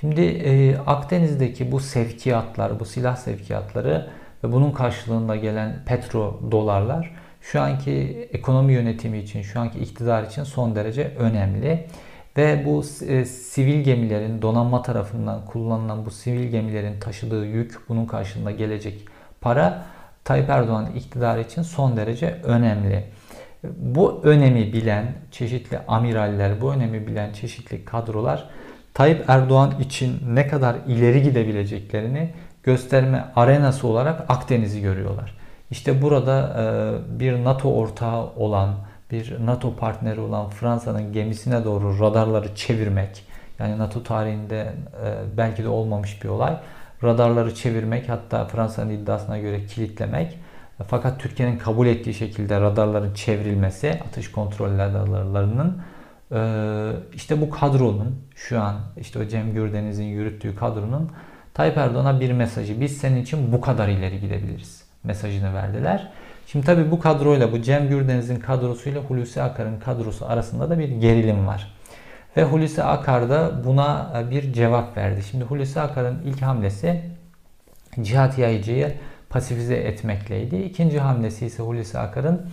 Şimdi 0.00 0.20
e, 0.20 0.76
Akdeniz'deki 0.78 1.72
bu 1.72 1.80
sevkiyatlar, 1.80 2.80
bu 2.80 2.84
silah 2.84 3.16
sevkiyatları 3.16 4.10
ve 4.44 4.52
bunun 4.52 4.72
karşılığında 4.72 5.36
gelen 5.36 5.76
petro 5.86 6.40
dolarlar 6.50 7.14
şu 7.44 7.60
anki 7.60 8.28
ekonomi 8.32 8.72
yönetimi 8.72 9.18
için, 9.18 9.42
şu 9.42 9.60
anki 9.60 9.78
iktidar 9.78 10.22
için 10.22 10.44
son 10.44 10.74
derece 10.74 11.12
önemli. 11.18 11.86
Ve 12.36 12.62
bu 12.66 12.84
e, 13.06 13.24
sivil 13.24 13.80
gemilerin 13.80 14.42
donanma 14.42 14.82
tarafından 14.82 15.44
kullanılan 15.46 16.06
bu 16.06 16.10
sivil 16.10 16.48
gemilerin 16.48 17.00
taşıdığı 17.00 17.46
yük, 17.46 17.88
bunun 17.88 18.06
karşılığında 18.06 18.50
gelecek 18.50 19.04
para 19.40 19.82
Tayyip 20.24 20.50
Erdoğan 20.50 20.86
iktidarı 20.96 21.40
için 21.40 21.62
son 21.62 21.96
derece 21.96 22.40
önemli. 22.44 23.04
Bu 23.76 24.20
önemi 24.24 24.72
bilen 24.72 25.12
çeşitli 25.30 25.78
amiraller, 25.88 26.60
bu 26.60 26.72
önemi 26.72 27.06
bilen 27.06 27.32
çeşitli 27.32 27.84
kadrolar 27.84 28.48
Tayyip 28.94 29.24
Erdoğan 29.30 29.80
için 29.80 30.20
ne 30.28 30.46
kadar 30.46 30.76
ileri 30.86 31.22
gidebileceklerini 31.22 32.30
gösterme 32.62 33.24
arenası 33.36 33.86
olarak 33.86 34.24
Akdeniz'i 34.28 34.80
görüyorlar. 34.80 35.43
İşte 35.74 36.02
burada 36.02 36.56
e, 36.58 37.18
bir 37.20 37.44
NATO 37.44 37.74
ortağı 37.74 38.26
olan, 38.36 38.74
bir 39.10 39.46
NATO 39.46 39.76
partneri 39.76 40.20
olan 40.20 40.50
Fransa'nın 40.50 41.12
gemisine 41.12 41.64
doğru 41.64 42.00
radarları 42.00 42.54
çevirmek, 42.54 43.24
yani 43.58 43.78
NATO 43.78 44.02
tarihinde 44.02 44.60
e, 45.04 45.36
belki 45.36 45.64
de 45.64 45.68
olmamış 45.68 46.24
bir 46.24 46.28
olay. 46.28 46.56
Radarları 47.02 47.54
çevirmek 47.54 48.08
hatta 48.08 48.44
Fransa'nın 48.44 48.90
iddiasına 48.90 49.38
göre 49.38 49.66
kilitlemek. 49.66 50.38
Fakat 50.86 51.20
Türkiye'nin 51.20 51.58
kabul 51.58 51.86
ettiği 51.86 52.14
şekilde 52.14 52.60
radarların 52.60 53.14
çevrilmesi, 53.14 54.00
atış 54.08 54.32
kontrol 54.32 54.78
radarlarının 54.78 55.82
e, 56.32 56.40
işte 57.14 57.40
bu 57.40 57.50
kadronun 57.50 58.22
şu 58.36 58.60
an 58.60 58.76
işte 58.96 59.18
o 59.18 59.24
Cem 59.24 59.54
Gürdeniz'in 59.54 60.04
yürüttüğü 60.04 60.56
kadronun 60.56 61.10
Tayyip 61.54 61.76
Erdoğan'a 61.76 62.20
bir 62.20 62.32
mesajı. 62.32 62.80
Biz 62.80 62.96
senin 62.96 63.22
için 63.22 63.52
bu 63.52 63.60
kadar 63.60 63.88
ileri 63.88 64.20
gidebiliriz 64.20 64.83
mesajını 65.04 65.54
verdiler. 65.54 66.10
Şimdi 66.46 66.66
tabii 66.66 66.90
bu 66.90 67.00
kadroyla 67.00 67.52
bu 67.52 67.62
Cem 67.62 67.88
Gürdeniz'in 67.88 68.36
kadrosuyla 68.36 69.00
Hulusi 69.00 69.42
Akar'ın 69.42 69.80
kadrosu 69.80 70.26
arasında 70.26 70.70
da 70.70 70.78
bir 70.78 70.88
gerilim 70.88 71.46
var. 71.46 71.74
Ve 72.36 72.44
Hulusi 72.44 72.82
Akar 72.82 73.30
da 73.30 73.64
buna 73.64 74.12
e, 74.18 74.30
bir 74.30 74.52
cevap 74.52 74.96
verdi. 74.96 75.22
Şimdi 75.30 75.44
Hulusi 75.44 75.80
Akar'ın 75.80 76.22
ilk 76.24 76.42
hamlesi 76.42 77.00
Cihat 78.02 78.38
Yayıcı'yı 78.38 78.92
pasifize 79.30 79.76
etmekleydi. 79.76 80.56
İkinci 80.56 81.00
hamlesi 81.00 81.46
ise 81.46 81.62
Hulusi 81.62 81.98
Akar'ın 81.98 82.46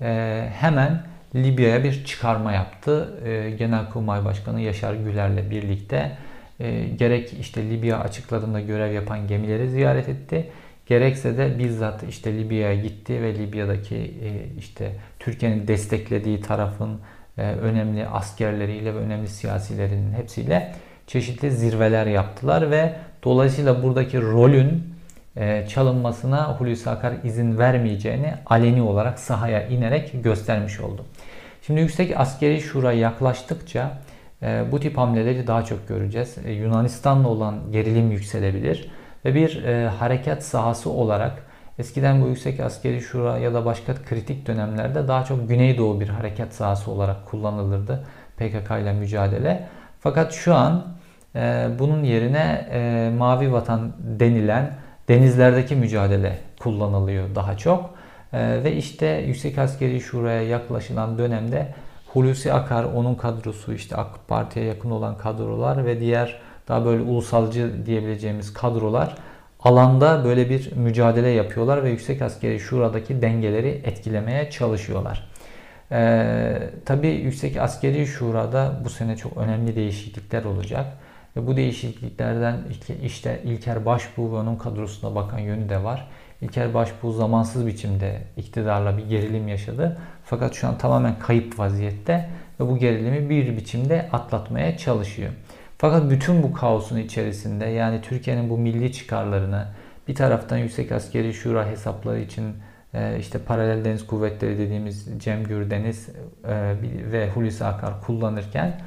e, 0.00 0.48
hemen 0.52 1.02
Libya'ya 1.34 1.84
bir 1.84 2.04
çıkarma 2.04 2.52
yaptı. 2.52 3.20
E, 3.24 3.50
Genelkurmay 3.50 4.24
Başkanı 4.24 4.60
Yaşar 4.60 4.94
Güler'le 4.94 5.50
birlikte 5.50 6.16
e, 6.60 6.84
gerek 6.88 7.32
işte 7.40 7.70
Libya 7.70 7.98
açıklarında 7.98 8.60
görev 8.60 8.92
yapan 8.92 9.26
gemileri 9.26 9.70
ziyaret 9.70 10.08
etti 10.08 10.50
gerekse 10.90 11.38
de 11.38 11.58
bizzat 11.58 12.02
işte 12.02 12.38
Libya'ya 12.38 12.74
gitti 12.74 13.22
ve 13.22 13.34
Libya'daki 13.34 13.96
e, 13.96 14.58
işte 14.58 14.92
Türkiye'nin 15.18 15.68
desteklediği 15.68 16.40
tarafın 16.40 17.00
e, 17.38 17.42
önemli 17.42 18.06
askerleriyle 18.06 18.94
ve 18.94 18.98
önemli 18.98 19.28
siyasilerinin 19.28 20.12
hepsiyle 20.12 20.74
çeşitli 21.06 21.50
zirveler 21.50 22.06
yaptılar 22.06 22.70
ve 22.70 22.92
dolayısıyla 23.24 23.82
buradaki 23.82 24.22
rolün 24.22 24.84
e, 25.36 25.66
çalınmasına 25.66 26.58
Hulusi 26.58 26.90
Akar 26.90 27.12
izin 27.24 27.58
vermeyeceğini 27.58 28.34
aleni 28.46 28.82
olarak 28.82 29.18
sahaya 29.18 29.68
inerek 29.68 30.24
göstermiş 30.24 30.80
oldu. 30.80 31.04
Şimdi 31.66 31.80
Yüksek 31.80 32.20
Askeri 32.20 32.60
Şura 32.60 32.92
yaklaştıkça 32.92 33.98
bu 34.72 34.80
tip 34.80 34.98
hamleleri 34.98 35.46
daha 35.46 35.64
çok 35.64 35.88
göreceğiz. 35.88 36.36
Yunanistan'la 36.46 37.28
olan 37.28 37.72
gerilim 37.72 38.10
yükselebilir 38.10 38.90
ve 39.24 39.34
bir 39.34 39.64
harekat 39.86 40.42
sahası 40.42 40.90
olarak 40.90 41.32
eskiden 41.78 42.22
bu 42.22 42.28
Yüksek 42.28 42.60
Askeri 42.60 43.00
Şura 43.00 43.38
ya 43.38 43.54
da 43.54 43.64
başka 43.64 43.94
kritik 43.94 44.46
dönemlerde 44.46 45.08
daha 45.08 45.24
çok 45.24 45.48
Güneydoğu 45.48 46.00
bir 46.00 46.08
harekat 46.08 46.52
sahası 46.52 46.90
olarak 46.90 47.26
kullanılırdı 47.26 48.04
PKK 48.36 48.70
ile 48.82 48.92
mücadele. 48.92 49.68
Fakat 50.00 50.32
şu 50.32 50.54
an 50.54 50.84
bunun 51.78 52.02
yerine 52.02 52.66
Mavi 53.18 53.52
Vatan 53.52 53.92
denilen 53.98 54.74
denizlerdeki 55.08 55.76
mücadele 55.76 56.38
kullanılıyor 56.60 57.34
daha 57.34 57.56
çok. 57.56 57.90
E, 58.32 58.64
ve 58.64 58.76
işte 58.76 59.06
Yüksek 59.06 59.58
Askeri 59.58 60.00
Şura'ya 60.00 60.42
yaklaşılan 60.42 61.18
dönemde 61.18 61.74
Hulusi 62.06 62.52
Akar, 62.52 62.84
onun 62.84 63.14
kadrosu, 63.14 63.72
işte 63.72 63.96
AK 63.96 64.28
Parti'ye 64.28 64.66
yakın 64.66 64.90
olan 64.90 65.16
kadrolar 65.18 65.84
ve 65.84 66.00
diğer 66.00 66.40
daha 66.68 66.84
böyle 66.84 67.02
ulusalcı 67.02 67.86
diyebileceğimiz 67.86 68.52
kadrolar 68.52 69.16
alanda 69.60 70.24
böyle 70.24 70.50
bir 70.50 70.72
mücadele 70.76 71.28
yapıyorlar 71.28 71.84
ve 71.84 71.90
Yüksek 71.90 72.22
Askeri 72.22 72.60
Şura'daki 72.60 73.22
dengeleri 73.22 73.68
etkilemeye 73.68 74.50
çalışıyorlar. 74.50 75.30
Ee, 75.92 76.70
Tabi 76.84 77.08
Yüksek 77.08 77.56
Askeri 77.56 78.06
Şura'da 78.06 78.80
bu 78.84 78.90
sene 78.90 79.16
çok 79.16 79.36
önemli 79.36 79.76
değişiklikler 79.76 80.44
olacak. 80.44 80.86
Ve 81.36 81.46
bu 81.46 81.56
değişikliklerden 81.56 82.56
işte 83.02 83.40
İlker 83.44 83.86
Başbuğ 83.86 84.32
ve 84.32 84.36
onun 84.36 84.56
kadrosuna 84.56 85.14
bakan 85.14 85.38
yönü 85.38 85.68
de 85.68 85.84
var. 85.84 86.08
İlker 86.40 86.74
Başbuğ 86.74 87.12
zamansız 87.12 87.66
biçimde 87.66 88.22
iktidarla 88.36 88.98
bir 88.98 89.06
gerilim 89.06 89.48
yaşadı. 89.48 89.98
Fakat 90.24 90.54
şu 90.54 90.68
an 90.68 90.78
tamamen 90.78 91.18
kayıp 91.18 91.58
vaziyette 91.58 92.30
ve 92.60 92.68
bu 92.68 92.78
gerilimi 92.78 93.30
bir 93.30 93.56
biçimde 93.56 94.08
atlatmaya 94.12 94.76
çalışıyor. 94.76 95.30
Fakat 95.80 96.10
bütün 96.10 96.42
bu 96.42 96.52
kaosun 96.52 96.98
içerisinde 96.98 97.64
yani 97.64 98.02
Türkiye'nin 98.02 98.50
bu 98.50 98.58
milli 98.58 98.92
çıkarlarını 98.92 99.66
bir 100.08 100.14
taraftan 100.14 100.56
Yüksek 100.56 100.92
Askeri 100.92 101.34
Şura 101.34 101.66
hesapları 101.66 102.20
için 102.20 102.54
e, 102.94 103.18
işte 103.18 103.38
paralel 103.38 103.84
deniz 103.84 104.06
kuvvetleri 104.06 104.58
dediğimiz 104.58 105.08
Cem 105.18 105.44
Gürdeniz 105.44 106.08
e, 106.08 106.14
ve 107.12 107.30
Hulusi 107.30 107.64
Akar 107.64 108.00
kullanırken 108.00 108.80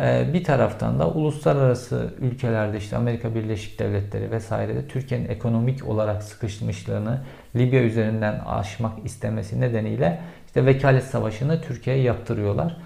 ee, 0.00 0.26
bir 0.32 0.44
taraftan 0.44 0.98
da 0.98 1.10
uluslararası 1.10 2.14
ülkelerde 2.20 2.76
işte 2.76 2.96
Amerika 2.96 3.34
Birleşik 3.34 3.78
Devletleri 3.78 4.30
vesairede 4.30 4.88
Türkiye'nin 4.88 5.28
ekonomik 5.28 5.88
olarak 5.88 6.22
sıkışmışlığını 6.22 7.20
Libya 7.56 7.82
üzerinden 7.82 8.40
aşmak 8.46 9.04
istemesi 9.04 9.60
nedeniyle 9.60 10.20
işte 10.46 10.66
vekalet 10.66 11.04
savaşını 11.04 11.60
Türkiye'ye 11.60 12.02
yaptırıyorlar. 12.02 12.76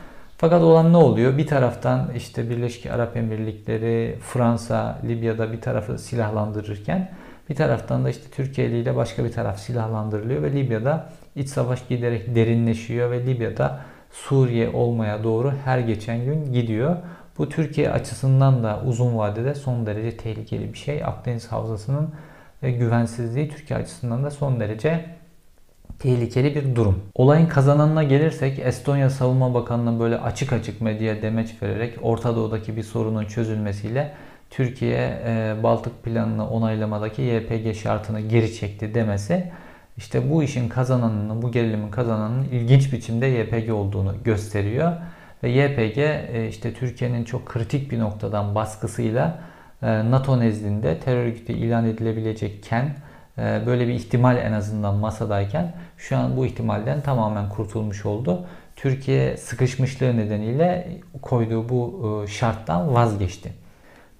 Fakat 0.42 0.62
olan 0.62 0.92
ne 0.92 0.96
oluyor? 0.96 1.38
Bir 1.38 1.46
taraftan 1.46 2.10
işte 2.16 2.50
Birleşik 2.50 2.86
Arap 2.86 3.16
Emirlikleri, 3.16 4.18
Fransa, 4.20 4.98
Libya'da 5.04 5.52
bir 5.52 5.60
tarafı 5.60 5.98
silahlandırırken 5.98 7.10
bir 7.50 7.54
taraftan 7.54 8.04
da 8.04 8.10
işte 8.10 8.30
Türkiye 8.30 8.68
ile 8.68 8.96
başka 8.96 9.24
bir 9.24 9.32
taraf 9.32 9.58
silahlandırılıyor 9.58 10.42
ve 10.42 10.52
Libya'da 10.52 11.08
iç 11.36 11.48
savaş 11.48 11.88
giderek 11.88 12.34
derinleşiyor 12.34 13.10
ve 13.10 13.26
Libya'da 13.26 13.80
Suriye 14.12 14.68
olmaya 14.68 15.24
doğru 15.24 15.52
her 15.64 15.78
geçen 15.78 16.24
gün 16.24 16.52
gidiyor. 16.52 16.96
Bu 17.38 17.48
Türkiye 17.48 17.90
açısından 17.90 18.64
da 18.64 18.82
uzun 18.86 19.18
vadede 19.18 19.54
son 19.54 19.86
derece 19.86 20.16
tehlikeli 20.16 20.72
bir 20.72 20.78
şey. 20.78 21.04
Akdeniz 21.04 21.52
Havzası'nın 21.52 22.10
e, 22.62 22.70
güvensizliği 22.70 23.48
Türkiye 23.48 23.78
açısından 23.78 24.24
da 24.24 24.30
son 24.30 24.60
derece 24.60 25.04
tehlikeli 26.02 26.54
bir 26.54 26.76
durum. 26.76 27.02
Olayın 27.14 27.46
kazananına 27.46 28.02
gelirsek 28.02 28.58
Estonya 28.58 29.10
Savunma 29.10 29.54
Bakanı'nın 29.54 30.00
böyle 30.00 30.18
açık 30.18 30.52
açık 30.52 30.80
medyaya 30.80 31.22
demeç 31.22 31.62
vererek 31.62 31.98
Orta 32.02 32.36
Doğu'daki 32.36 32.76
bir 32.76 32.82
sorunun 32.82 33.24
çözülmesiyle 33.24 34.12
Türkiye 34.50 35.22
e, 35.26 35.54
Baltık 35.62 36.02
planını 36.02 36.50
onaylamadaki 36.50 37.22
YPG 37.22 37.76
şartını 37.76 38.20
geri 38.20 38.54
çekti 38.54 38.94
demesi 38.94 39.52
işte 39.96 40.30
bu 40.30 40.42
işin 40.42 40.68
kazananının, 40.68 41.42
bu 41.42 41.52
gerilimin 41.52 41.90
kazananının 41.90 42.44
ilginç 42.44 42.92
biçimde 42.92 43.26
YPG 43.26 43.72
olduğunu 43.72 44.14
gösteriyor. 44.24 44.92
Ve 45.42 45.50
YPG 45.50 45.98
e, 45.98 46.48
işte 46.48 46.74
Türkiye'nin 46.74 47.24
çok 47.24 47.46
kritik 47.46 47.90
bir 47.90 47.98
noktadan 47.98 48.54
baskısıyla 48.54 49.38
e, 49.82 50.10
NATO 50.10 50.40
nezdinde 50.40 50.98
terör 50.98 51.24
örgütü 51.24 51.52
ilan 51.52 51.86
edilebilecekken 51.86 52.96
böyle 53.38 53.88
bir 53.88 53.92
ihtimal 53.92 54.36
en 54.36 54.52
azından 54.52 54.94
masadayken 54.94 55.74
şu 55.96 56.16
an 56.16 56.36
bu 56.36 56.46
ihtimalden 56.46 57.00
tamamen 57.00 57.48
kurtulmuş 57.48 58.06
oldu. 58.06 58.46
Türkiye 58.76 59.36
sıkışmışlığı 59.36 60.16
nedeniyle 60.16 60.88
koyduğu 61.22 61.68
bu 61.68 62.24
şarttan 62.28 62.94
vazgeçti. 62.94 63.52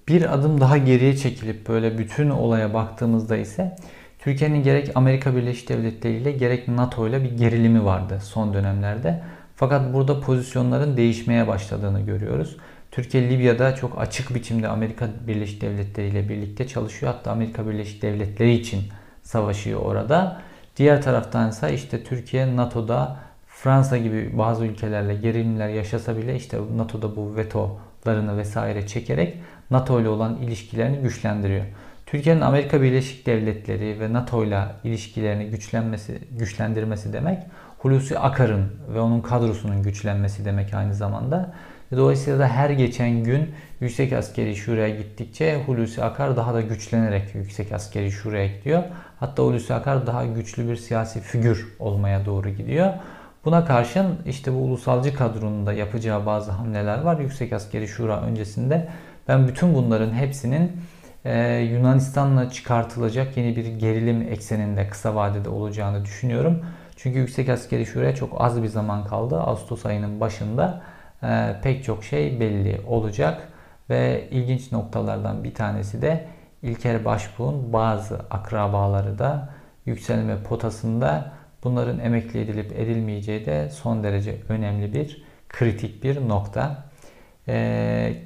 Bir 0.09 0.35
adım 0.35 0.61
daha 0.61 0.79
geriye 0.79 1.17
çekilip 1.17 1.69
böyle 1.69 1.99
bütün 1.99 2.31
olaya 2.31 2.75
baktığımızda 2.75 3.37
ise 3.37 3.77
Türkiye'nin 4.19 4.63
gerek 4.63 4.91
Amerika 4.95 5.37
Birleşik 5.37 5.69
Devletleri 5.69 6.15
ile 6.15 6.33
gerek 6.33 6.69
NATO 6.69 7.09
ile 7.09 7.25
bir 7.25 7.31
gerilimi 7.37 7.85
vardı 7.85 8.19
son 8.23 8.55
dönemlerde. 8.55 9.23
Fakat 9.57 9.95
burada 9.95 10.21
pozisyonların 10.21 10.97
değişmeye 10.97 11.49
başladığını 11.49 12.01
görüyoruz. 12.01 12.57
Türkiye 12.91 13.31
Libya'da 13.31 13.75
çok 13.75 14.01
açık 14.01 14.35
biçimde 14.35 14.69
Amerika 14.69 15.09
Birleşik 15.27 15.61
Devletleri 15.61 16.09
ile 16.09 16.29
birlikte 16.29 16.69
çalışıyor. 16.69 17.13
Hatta 17.13 17.31
Amerika 17.31 17.69
Birleşik 17.69 18.03
Devletleri 18.03 18.53
için 18.53 18.83
savaşıyor 19.33 19.81
orada. 19.81 20.41
Diğer 20.77 21.03
taraftan 21.03 21.51
ise 21.51 21.75
işte 21.75 22.05
Türkiye 22.05 22.57
NATO'da 22.57 23.17
Fransa 23.47 23.97
gibi 23.97 24.39
bazı 24.39 24.65
ülkelerle 24.65 25.15
gerilimler 25.15 25.69
yaşasa 25.69 26.17
bile 26.17 26.37
işte 26.37 26.59
NATO'da 26.77 27.17
bu 27.17 27.37
vetolarını 27.37 28.39
vesaire 28.39 28.87
çekerek 28.87 29.37
NATO 29.71 30.01
ile 30.01 30.09
olan 30.09 30.37
ilişkilerini 30.37 30.99
güçlendiriyor. 30.99 31.65
Türkiye'nin 32.07 32.41
Amerika 32.41 32.83
Birleşik 32.83 33.27
Devletleri 33.27 34.01
ve 34.01 34.13
NATO 34.13 34.45
ile 34.45 34.61
ilişkilerini 34.85 35.47
güçlenmesi, 35.47 36.19
güçlendirmesi 36.31 37.13
demek 37.13 37.39
Hulusi 37.79 38.19
Akar'ın 38.19 38.67
ve 38.95 39.01
onun 39.01 39.21
kadrosunun 39.21 39.83
güçlenmesi 39.83 40.45
demek 40.45 40.75
aynı 40.75 40.95
zamanda. 40.95 41.55
Dolayısıyla 41.97 42.39
da 42.39 42.49
her 42.49 42.71
geçen 42.71 43.25
gün 43.25 43.51
Yüksek 43.81 44.13
Askeri 44.13 44.57
Şura'ya 44.57 44.89
gittikçe 44.89 45.63
Hulusi 45.67 46.05
Akar 46.05 46.37
daha 46.37 46.55
da 46.55 46.61
güçlenerek 46.61 47.35
Yüksek 47.35 47.73
Askeri 47.73 48.11
Şura'ya 48.11 48.47
gidiyor. 48.47 48.83
Hatta 49.23 49.43
Hulusi 49.43 49.75
Akar 49.75 50.07
daha 50.07 50.25
güçlü 50.25 50.69
bir 50.69 50.77
siyasi 50.77 51.21
figür 51.21 51.77
olmaya 51.79 52.27
doğru 52.27 52.49
gidiyor. 52.49 52.93
Buna 53.45 53.65
karşın 53.65 54.19
işte 54.27 54.55
bu 54.55 54.57
ulusalcı 54.57 55.15
kadronun 55.15 55.67
da 55.67 55.73
yapacağı 55.73 56.27
bazı 56.27 56.51
hamleler 56.51 57.01
var. 57.03 57.19
Yüksek 57.19 57.53
Askeri 57.53 57.89
Şura 57.89 58.21
öncesinde 58.21 58.89
ben 59.29 59.49
bütün 59.49 59.75
bunların 59.75 60.13
hepsinin 60.13 60.73
ee, 61.25 61.57
Yunanistan'la 61.59 62.51
çıkartılacak 62.51 63.37
yeni 63.37 63.57
bir 63.57 63.67
gerilim 63.67 64.23
ekseninde 64.23 64.89
kısa 64.89 65.15
vadede 65.15 65.49
olacağını 65.49 66.05
düşünüyorum. 66.05 66.65
Çünkü 66.97 67.19
Yüksek 67.19 67.49
Askeri 67.49 67.87
Şura'ya 67.87 68.15
çok 68.15 68.41
az 68.41 68.63
bir 68.63 68.69
zaman 68.69 69.07
kaldı. 69.07 69.41
Ağustos 69.41 69.87
ayının 69.87 70.21
başında 70.21 70.83
e, 71.23 71.57
pek 71.63 71.85
çok 71.85 72.05
şey 72.05 72.41
belli 72.41 72.81
olacak. 72.87 73.49
Ve 73.91 74.29
ilginç 74.31 74.73
noktalardan 74.73 75.45
bir 75.45 75.55
tanesi 75.55 76.03
de 76.03 76.27
İlker 76.63 77.05
Başbuğ'un 77.05 77.73
bazı 77.73 78.19
akrabaları 78.31 79.19
da 79.19 79.55
yükselme 79.87 80.43
potasında 80.43 81.33
bunların 81.65 81.99
emekli 81.99 82.41
edilip 82.41 82.73
edilmeyeceği 82.73 83.47
de 83.47 83.71
son 83.71 84.05
derece 84.05 84.37
önemli 84.49 84.95
bir 84.95 85.25
kritik 85.49 86.05
bir 86.05 86.29
nokta. 86.29 86.85
Ee, 87.49 88.23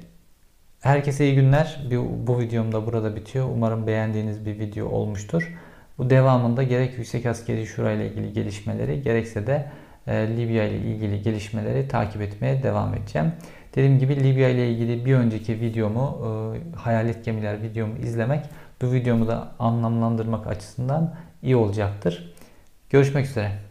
Herkese 0.81 1.25
iyi 1.25 1.35
günler. 1.35 1.79
Bu 2.27 2.39
videom 2.39 2.71
da 2.71 2.85
burada 2.85 3.15
bitiyor. 3.15 3.47
Umarım 3.55 3.87
beğendiğiniz 3.87 4.45
bir 4.45 4.59
video 4.59 4.87
olmuştur. 4.87 5.53
Bu 5.97 6.09
devamında 6.09 6.63
gerek 6.63 6.97
Yüksek 6.97 7.25
Askeri 7.25 7.67
Şura 7.67 7.91
ile 7.91 8.07
ilgili 8.07 8.33
gelişmeleri 8.33 9.01
gerekse 9.01 9.47
de 9.47 9.71
e, 10.07 10.27
Libya 10.37 10.63
ile 10.63 10.77
ilgili 10.77 11.21
gelişmeleri 11.21 11.87
takip 11.87 12.21
etmeye 12.21 12.63
devam 12.63 12.93
edeceğim. 12.93 13.31
Dediğim 13.75 13.99
gibi 13.99 14.23
Libya 14.23 14.49
ile 14.49 14.71
ilgili 14.71 15.05
bir 15.05 15.13
önceki 15.15 15.61
videomu, 15.61 16.17
e, 16.25 16.77
Hayalet 16.77 17.25
Gemiler 17.25 17.61
videomu 17.61 17.97
izlemek 17.97 18.45
bu 18.81 18.91
videomu 18.93 19.27
da 19.27 19.51
anlamlandırmak 19.59 20.47
açısından 20.47 21.15
iyi 21.43 21.55
olacaktır. 21.55 22.33
Görüşmek 22.89 23.25
üzere. 23.25 23.66